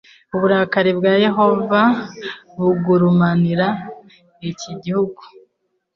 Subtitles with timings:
[0.35, 1.81] uburakari bwa Yehova
[2.59, 3.67] bugurumanira
[4.51, 5.21] iki gihugu